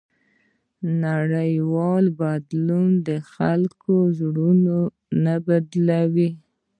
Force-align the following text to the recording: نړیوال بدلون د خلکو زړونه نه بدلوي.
نړیوال 1.03 2.05
بدلون 2.19 2.89
د 3.07 3.09
خلکو 3.31 3.95
زړونه 4.19 4.75
نه 5.23 5.35
بدلوي. 5.47 6.29